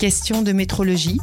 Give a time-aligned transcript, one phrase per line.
[0.00, 1.20] Question de métrologie,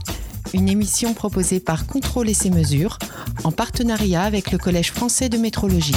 [0.54, 2.98] une émission proposée par Contrôle et ses mesures
[3.44, 5.91] en partenariat avec le Collège français de métrologie.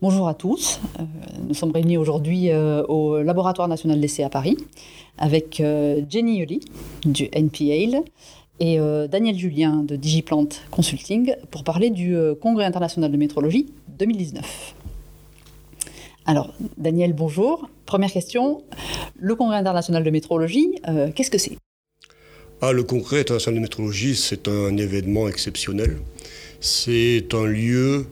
[0.00, 0.78] Bonjour à tous.
[1.00, 1.02] Euh,
[1.48, 4.56] nous sommes réunis aujourd'hui euh, au Laboratoire national d'essai à Paris
[5.18, 6.60] avec euh, Jenny Yoli
[7.04, 8.02] du NPAIL
[8.60, 8.78] et
[9.08, 14.74] Daniel Julien de Digiplant Consulting pour parler du Congrès international de métrologie 2019.
[16.26, 17.68] Alors, Daniel, bonjour.
[17.86, 18.64] Première question.
[19.16, 20.74] Le Congrès international de métrologie,
[21.14, 21.56] qu'est-ce que c'est?
[22.60, 25.98] Ah, Le Congrès international de métrologie, c'est un événement exceptionnel.
[26.58, 28.06] C'est un lieu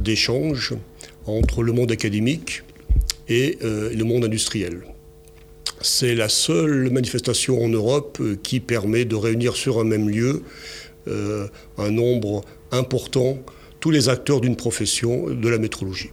[0.00, 0.74] d'échange
[1.26, 2.62] entre le monde académique
[3.28, 4.82] et euh, le monde industriel.
[5.80, 10.42] C'est la seule manifestation en Europe euh, qui permet de réunir sur un même lieu
[11.78, 13.36] un nombre important,
[13.80, 16.10] tous les acteurs d'une profession de la métrologie.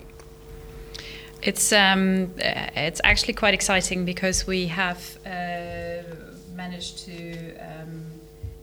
[1.41, 6.03] It's um, uh, it's actually quite exciting because we have uh,
[6.53, 8.18] managed to um,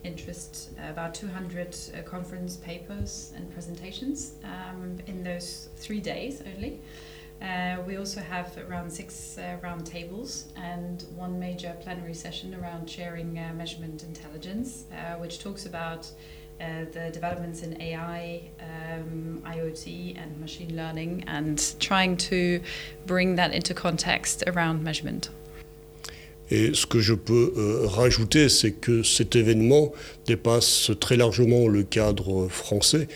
[0.07, 6.79] interest about 200 uh, conference papers and presentations um, in those three days only.
[7.41, 12.89] Uh, we also have around six uh, round tables and one major plenary session around
[12.89, 14.85] sharing uh, measurement intelligence,
[15.19, 16.09] which talks about
[16.59, 22.59] uh, the developments in AI, um, IoT, and machine learning, and trying to
[23.05, 25.29] bring that into context around measurement.
[26.49, 29.91] Et ce que je peux euh, rajouter, c'est que cet événement
[30.25, 33.07] dépasse très largement le cadre français.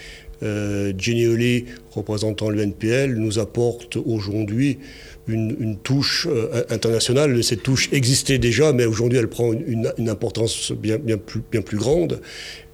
[0.44, 4.80] Euh, Jenny représentant le NPL, nous apporte aujourd'hui
[5.28, 7.44] une, touche euh, internationale.
[7.44, 12.22] Cette touche existait déjà, mais aujourd'hui elle prend une, importance bien, plus, grande.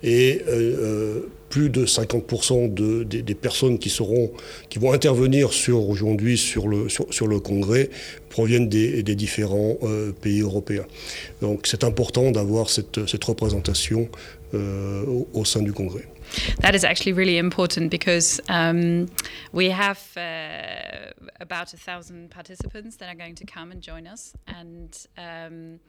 [0.04, 1.22] Et euh,
[1.58, 4.32] plus de 50% de, des, personnes qui, seront,
[4.70, 7.90] qui vont intervenir sur, aujourd'hui sur le, sur, le congrès
[8.30, 9.78] proviennent des, des différents
[10.22, 10.86] pays européens.
[11.42, 14.08] Donc c'est important d'avoir cette, cette représentation
[14.54, 16.06] au, au sein du congrès.
[16.62, 19.08] That is actually really important because um,
[19.52, 24.34] we have uh, about a thousand participants that are going to come and join us,
[24.48, 25.80] and um,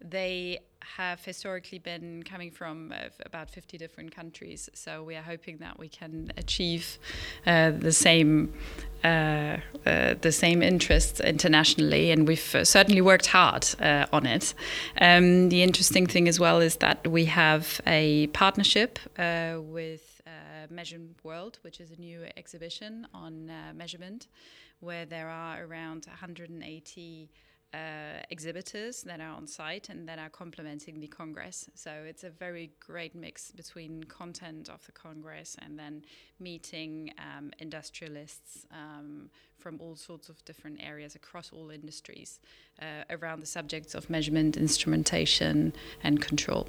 [0.00, 0.60] they
[0.94, 4.70] have historically been coming from uh, about 50 different countries.
[4.72, 6.98] So we are hoping that we can achieve
[7.46, 8.52] uh, the same
[9.04, 14.54] uh, uh the same interests internationally, and we've uh, certainly worked hard uh, on it.
[15.00, 20.02] Um, the interesting thing as well is that we have a partnership with
[20.68, 24.26] Measurement World, which is a new exhibition on measurement,
[24.80, 27.30] where there are around 180
[27.74, 31.68] uh, exhibitors that are on site and that are complementing the Congress.
[31.74, 36.02] So it's a very great mix between content of the Congress and then
[36.40, 42.40] meeting um, industrialists um, from all sorts of different areas across all industries
[42.80, 45.72] uh, around the subjects of measurement, instrumentation,
[46.02, 46.66] and control.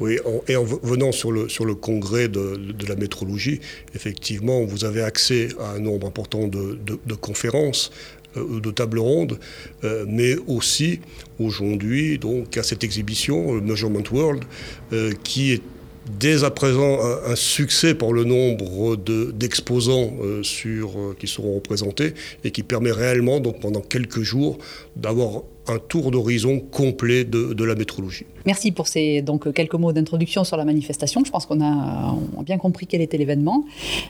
[0.00, 0.18] Oui,
[0.48, 3.60] et en venant sur le, sur le congrès de, de, la métrologie,
[3.94, 7.90] effectivement, vous avez accès à un nombre important de, de, de conférences,
[8.36, 9.38] euh, de table ronde,
[9.84, 11.00] euh, mais aussi
[11.38, 14.44] aujourd'hui donc à cette exhibition, le Measurement World,
[14.92, 15.62] euh, qui est
[16.10, 20.12] dès à présent un, succès pour le nombre d'exposants
[20.42, 24.58] sur qui seront représentés et qui permet réellement donc pendant quelques jours
[24.96, 28.26] d'avoir un tour d'horizon complet de, la métrologie.
[28.44, 31.24] Merci pour ces donc, quelques mots d'introduction sur la manifestation.
[31.24, 33.64] Je pense qu'on a, bien compris quel était l'événement.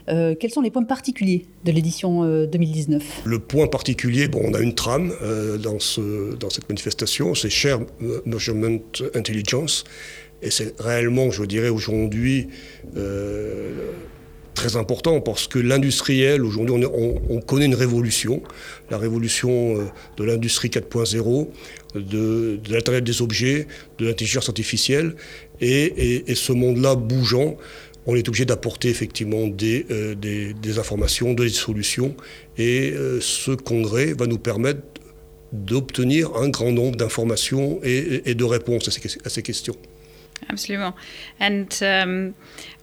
[0.08, 4.54] Euh, quels sont les points particuliers de l'édition 2019 euh, Le point particulier, bon, on
[4.54, 7.80] a une trame euh, dans, ce, dans cette manifestation, c'est Share
[8.26, 8.78] Measurement
[9.14, 9.84] Intelligence.
[10.42, 12.48] Et c'est réellement, je dirais aujourd'hui,
[14.56, 16.86] très important parce que l'industriel, aujourd'hui,
[17.28, 18.42] on, connaît une révolution,
[18.90, 19.84] la révolution euh,
[20.16, 21.46] de l'industrie 4.0,
[21.94, 22.00] de,
[22.56, 25.14] de l'Internet des objets, de l'intelligence artificielle,
[25.60, 27.56] et, ce monde-là bougeant,
[28.06, 32.16] on est obligé d'apporter effectivement des, euh, informations, des solutions,
[32.58, 34.80] et euh, ce congrès va nous permettre
[35.52, 39.76] d'obtenir un grand nombre d'informations et, de réponses à ces, questions.
[40.48, 40.94] Absolument.
[41.38, 42.34] And um,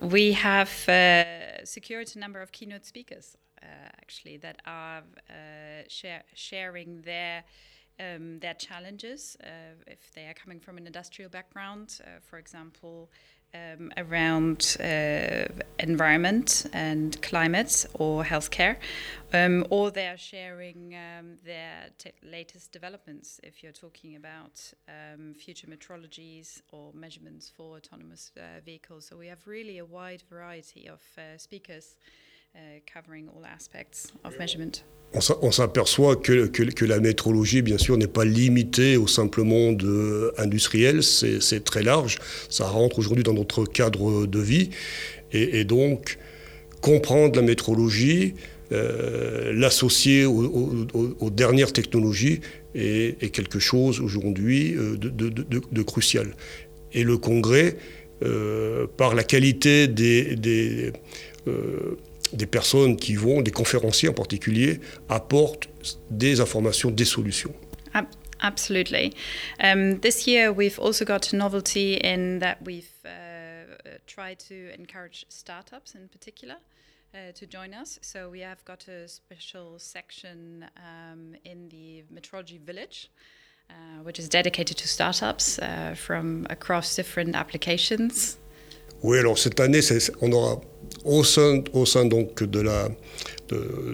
[0.01, 3.65] we have uh, secured a number of keynote speakers uh,
[4.01, 7.44] actually that are uh, share, sharing their
[8.00, 13.11] um, their challenges uh, if they are coming from an industrial background, uh, for example,
[13.53, 15.45] um, around uh,
[15.79, 18.77] environment and climate or healthcare,
[19.33, 21.89] um, or they are sharing um, their
[22.23, 29.05] latest developments if you're talking about um, future metrologies or measurements for autonomous uh, vehicles.
[29.05, 31.97] So we have really a wide variety of uh, speakers
[32.55, 34.83] uh, covering all aspects of measurement.
[35.42, 39.86] On s'aperçoit que, que, la métrologie, bien sûr, n'est pas limitée au simple monde
[40.38, 42.18] industriel, c'est très large,
[42.50, 44.69] ça rentre aujourd'hui dans notre cadre de vie,
[45.31, 46.18] et, donc
[46.81, 48.36] comprendre la métrologie,
[48.71, 52.42] euh, l'associer aux, dernières technologies
[52.75, 56.36] est, quelque chose aujourd'hui euh, de, crucial.
[56.94, 57.77] Et le congrès,
[58.24, 60.92] euh, par la qualité des
[62.33, 65.69] des personnes qui vont, des conférenciers en particulier, apportent
[66.09, 67.53] des informations, des solutions.
[68.44, 69.13] Absolutely.
[69.62, 75.95] Um, this year we've also got novelty in that we've uh, tried to encourage startups
[75.95, 76.57] in particular.
[77.15, 78.00] Uh, to join us.
[78.01, 83.12] So we have got a special section um, in the Metrology Village,
[83.69, 88.39] uh, which is dedicated to startups uh, from across different applications.
[89.03, 89.81] Oui, alors cette année,
[90.21, 90.61] on aura
[91.03, 92.89] au sein, au sein donc de la,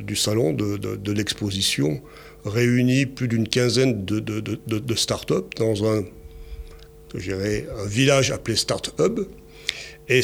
[0.02, 2.02] du salon, de, de, l'exposition,
[2.46, 6.04] réuni plus d'une quinzaine de, de start-up dans un,
[7.16, 9.22] un village appelé Start Hub.
[10.08, 10.22] Et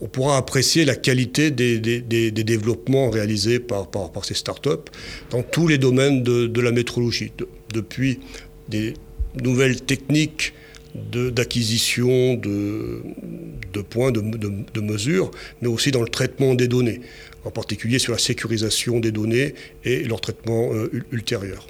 [0.00, 4.90] on pourra apprécier la qualité des, des, des, développements réalisés par, par, par, ces start-up
[5.30, 7.32] dans tous les domaines de, la métrologie,
[7.72, 8.18] depuis
[8.68, 8.94] des
[9.40, 10.54] nouvelles techniques
[10.94, 13.02] d'acquisition de,
[13.72, 15.30] de, points de, de, de, mesure,
[15.60, 17.00] mais aussi dans le traitement des données,
[17.44, 19.54] en particulier sur la sécurisation des données
[19.84, 21.66] et leur traitement euh, ultérieur.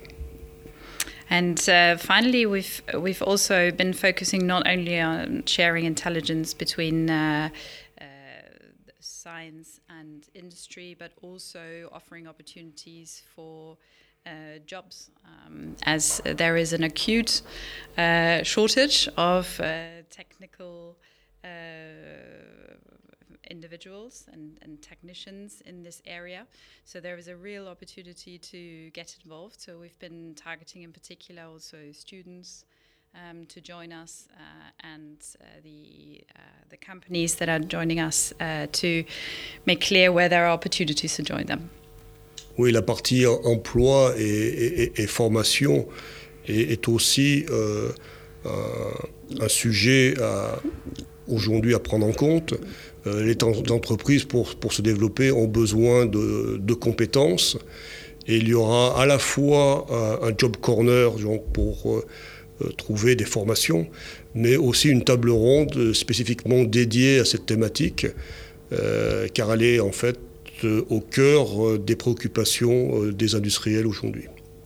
[1.30, 7.48] And uh, finally, we've we've also been focusing not only on sharing intelligence between uh,
[7.98, 8.04] uh,
[9.00, 13.78] science and industry, but also offering opportunities for
[14.26, 17.42] uh, jobs, um, as there is an acute
[17.98, 20.96] uh, shortage of uh, technical
[21.44, 21.48] uh,
[23.50, 26.46] individuals and, and, technicians in this area.
[26.84, 29.60] So there is a real opportunity to get involved.
[29.60, 32.64] So we've been targeting in particular also students.
[33.14, 36.24] Um, to join us uh, and uh, the
[36.70, 38.32] the companies that are joining us
[38.72, 39.04] to
[39.66, 41.68] make clear where there are opportunities to join them.
[42.58, 45.86] Oui, la partie emploi et, formation
[46.46, 47.88] est, aussi euh,
[49.40, 50.14] un, sujet
[51.28, 52.54] aujourd'hui à prendre en compte.
[53.06, 53.36] Euh, les
[53.72, 57.56] entreprises, pour, pour, se développer, ont besoin de, compétences.
[58.28, 59.86] Et il y aura à la fois
[60.22, 61.10] un, job corner
[61.54, 62.04] pour
[62.60, 63.86] euh, trouver des formations,
[64.34, 68.06] mais aussi une table ronde spécifiquement dédiée à cette thématique,
[69.34, 70.18] car elle est en fait
[70.64, 74.24] euh, au cœur euh, des préoccupations euh, des industriels aujourd'hui.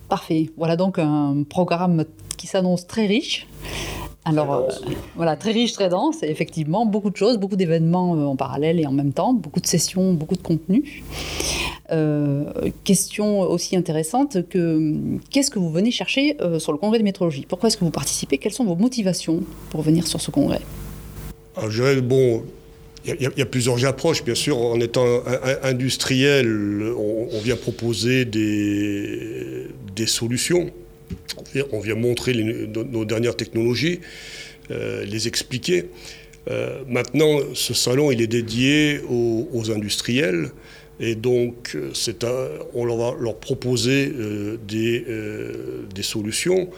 [0.09, 0.51] Parfait.
[0.57, 2.05] Voilà donc un programme
[2.37, 3.47] qui s'annonce très riche.
[4.25, 4.69] Alors
[5.15, 8.87] voilà, très riche, très dense, et effectivement, beaucoup de choses, beaucoup d'événements en parallèle et
[8.87, 11.05] en même temps, beaucoup de sessions, beaucoup de contenu.
[12.83, 14.95] question aussi intéressante que
[15.31, 18.39] qu'est-ce que vous venez chercher sur le congrès de métrologie Pourquoi est-ce que vous participez?
[18.39, 20.63] Quelles sont vos motivations pour venir sur ce congrès?
[21.57, 22.43] Alors, je dirais, bon,
[23.07, 24.59] il y, a plusieurs approches, bien sûr.
[24.59, 25.23] En étant
[25.63, 30.71] industriel, on, vient proposer des, solutions.
[31.73, 34.01] On vient, montrer nos, dernières technologies,
[34.71, 35.85] euh, les expliquer.
[36.51, 40.51] Euh, maintenant, ce salon, il est dédié aux, industriels.
[40.99, 41.77] Et donc,
[42.75, 45.05] on va leur proposer euh, des,
[45.95, 46.69] des, solutions,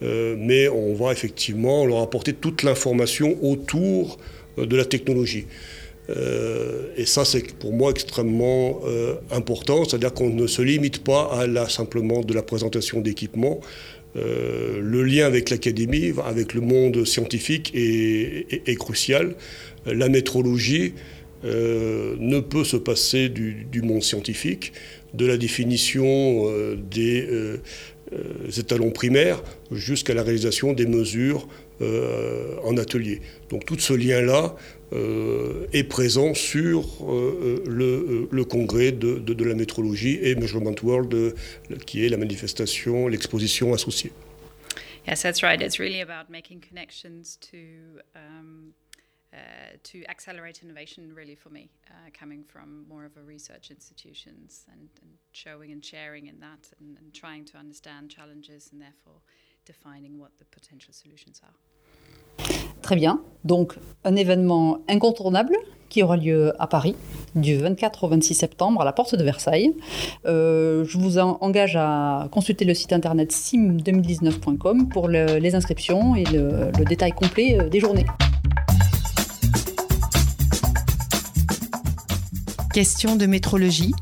[0.00, 4.18] mais on va effectivement leur apporter toute l'information autour
[4.56, 5.46] de la technologie.
[6.10, 11.30] Euh, et ça, c'est pour moi extrêmement euh, important, c'est-à-dire qu'on ne se limite pas
[11.32, 13.60] à la, simplement de la présentation d'équipements.
[14.16, 19.34] Euh, le lien avec l'académie, avec le monde scientifique est, crucial.
[19.86, 20.94] La métrologie
[21.44, 24.72] ne peut se passer du, monde scientifique,
[25.14, 26.46] de la définition
[26.90, 27.26] des
[28.56, 29.42] étalons primaires
[29.72, 31.48] jusqu'à la réalisation des mesures
[31.80, 33.20] en atelier.
[33.50, 34.56] Donc tout ce lien-là
[34.92, 41.34] euh, est présent sur euh, le, le, congrès de, la métrologie et Measurement World,
[41.86, 44.12] qui est la manifestation, l'exposition associée.
[45.06, 45.60] Yes, that's right.
[45.62, 47.56] It's really about making connections to
[48.14, 48.74] um,
[49.32, 49.36] uh,
[49.82, 51.12] to accelerate innovation.
[51.14, 54.90] Really, for me, uh, coming from more of a research institutions and,
[55.32, 59.22] showing and sharing in that, and trying to understand challenges and therefore
[59.66, 61.54] defining what the potential solutions are.
[62.82, 63.20] Très bien.
[63.44, 65.56] Donc, un événement incontournable
[65.88, 66.96] qui aura lieu à Paris
[67.34, 69.74] du 24 au 26 septembre à la porte de Versailles.
[70.26, 76.24] Euh, je vous engage à consulter le site internet sim2019.com pour le, les inscriptions et
[76.24, 78.06] le, le détail complet euh, des journées.
[82.72, 83.92] Question de métrologie,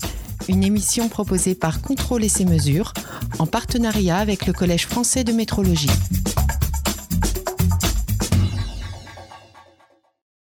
[0.48, 2.92] une émission proposée par Contrôle et ses mesures
[3.40, 5.88] en partenariat avec le Collège français de métrologie.